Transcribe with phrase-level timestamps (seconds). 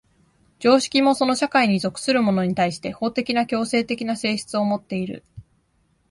[0.57, 5.23] 常識もその社会に属する者に対して法的な強制的な性質をもっている。